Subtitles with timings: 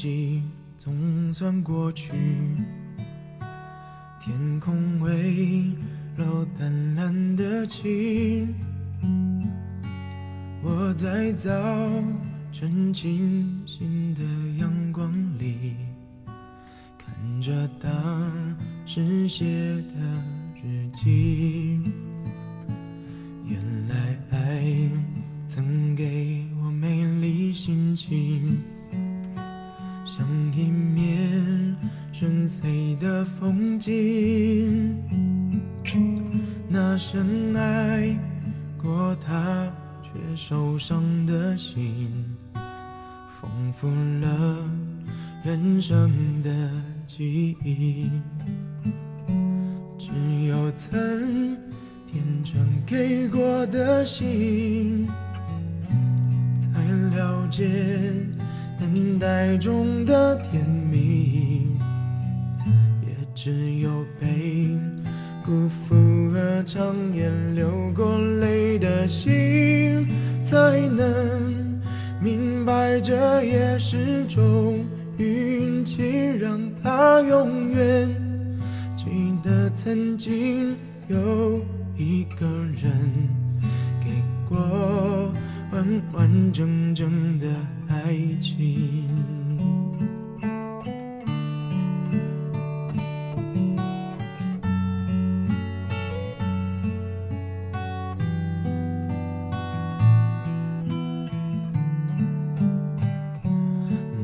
[0.00, 0.42] 季
[0.78, 2.10] 总算过去，
[4.18, 5.74] 天空微
[6.16, 8.54] 露淡蓝的晴。
[10.62, 11.52] 我在早
[12.50, 14.22] 晨清新的
[14.58, 15.76] 阳光里，
[16.96, 18.56] 看着当
[18.86, 21.78] 时写的日记。
[23.44, 24.64] 原来爱
[30.20, 31.74] 像一面
[32.12, 34.94] 深邃的风景。
[36.68, 38.14] 那深爱
[38.76, 39.66] 过他
[40.02, 42.12] 却受伤的心，
[43.40, 44.58] 丰富了
[45.42, 46.50] 人生的
[47.06, 48.10] 记忆。
[49.98, 50.10] 只
[50.48, 51.56] 有曾
[52.06, 55.08] 天真给过的心，
[56.58, 56.78] 才
[57.16, 57.64] 了解
[58.92, 61.68] 等待中的甜蜜。
[63.06, 64.68] 也只有被
[65.44, 65.94] 辜负
[66.34, 70.06] 而长夜流过泪的心，
[70.42, 71.80] 才能
[72.20, 74.84] 明白这也是种
[75.18, 76.02] 运气，
[76.40, 78.08] 让他永远
[78.96, 79.06] 记
[79.44, 80.74] 得曾经
[81.08, 81.60] 有
[81.96, 82.46] 一个
[82.82, 82.90] 人
[85.80, 87.46] 完完整整的
[87.88, 89.08] 爱情。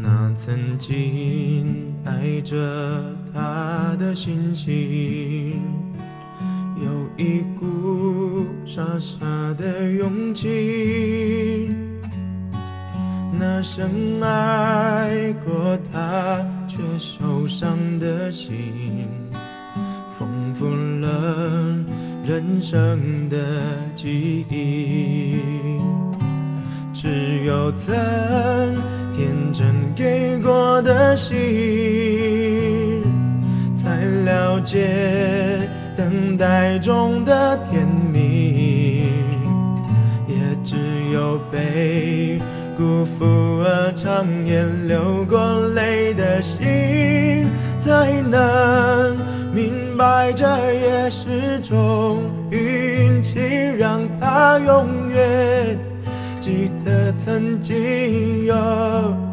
[0.00, 5.60] 那曾经爱着他的心情，
[6.80, 9.18] 有一股傻傻
[9.58, 10.79] 的勇气。
[13.62, 19.06] 深爱过他却受伤的心，
[20.18, 21.76] 丰富了
[22.26, 23.36] 人生的
[23.94, 25.40] 记忆。
[26.94, 27.94] 只有曾
[29.16, 31.36] 天真给过的心，
[33.74, 39.08] 才了解等待中的甜蜜。
[40.28, 40.76] 也只
[41.12, 42.19] 有被
[42.80, 45.38] 辜负而长夜流过
[45.74, 47.46] 泪的心，
[47.78, 49.14] 才能
[49.52, 53.38] 明白这也是种运气，
[53.78, 55.78] 让他永远。
[56.40, 58.54] 记得曾经有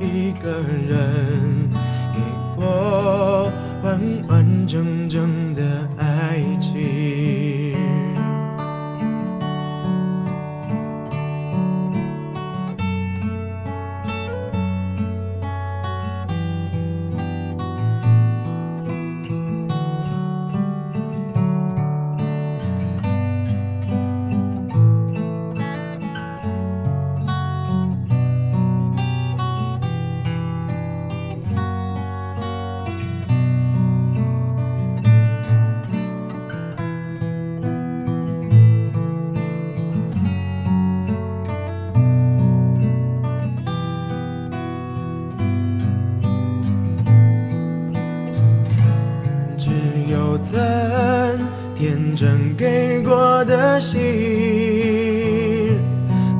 [0.00, 0.50] 一个
[0.88, 1.70] 人
[2.12, 2.18] 给
[2.56, 3.48] 过
[50.38, 50.58] 曾
[51.74, 53.98] 天真给过的心，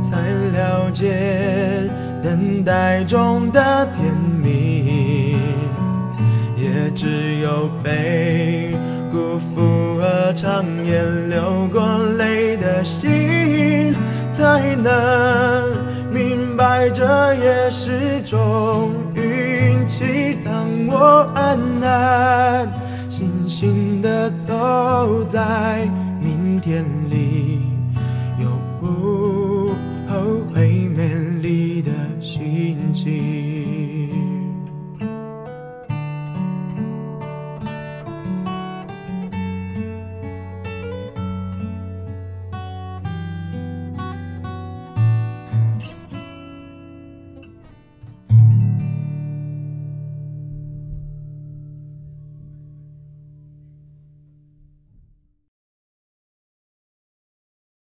[0.02, 0.16] 才
[0.56, 1.88] 了解
[2.22, 5.36] 等待中的甜蜜。
[6.56, 8.74] 也只有被
[9.12, 13.94] 辜负而长夜流过泪的心，
[14.30, 15.70] 才能
[16.12, 20.38] 明白这也是种运气。
[20.44, 21.58] 当我安
[23.46, 25.88] 安心心的走在
[26.20, 27.55] 明天里。